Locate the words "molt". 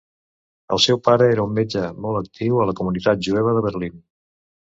2.05-2.19